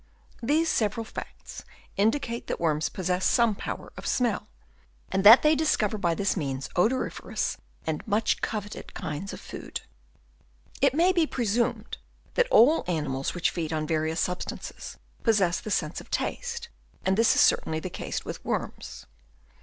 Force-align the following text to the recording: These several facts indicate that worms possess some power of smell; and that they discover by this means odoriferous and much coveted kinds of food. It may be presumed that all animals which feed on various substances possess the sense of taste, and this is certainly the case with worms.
These 0.41 0.67
several 0.67 1.03
facts 1.03 1.63
indicate 1.95 2.47
that 2.47 2.59
worms 2.59 2.89
possess 2.89 3.23
some 3.23 3.53
power 3.53 3.93
of 3.95 4.07
smell; 4.07 4.47
and 5.11 5.23
that 5.23 5.43
they 5.43 5.53
discover 5.55 5.99
by 5.99 6.15
this 6.15 6.35
means 6.35 6.69
odoriferous 6.75 7.57
and 7.85 8.07
much 8.07 8.41
coveted 8.41 8.95
kinds 8.95 9.31
of 9.31 9.39
food. 9.39 9.81
It 10.81 10.95
may 10.95 11.11
be 11.11 11.27
presumed 11.27 11.99
that 12.33 12.47
all 12.49 12.83
animals 12.87 13.35
which 13.35 13.51
feed 13.51 13.71
on 13.71 13.85
various 13.85 14.19
substances 14.19 14.97
possess 15.21 15.59
the 15.59 15.69
sense 15.69 16.01
of 16.01 16.09
taste, 16.09 16.69
and 17.05 17.15
this 17.15 17.35
is 17.35 17.41
certainly 17.41 17.79
the 17.79 17.91
case 17.91 18.25
with 18.25 18.43
worms. 18.43 19.05